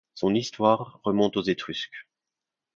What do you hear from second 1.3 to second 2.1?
aux Étrusques.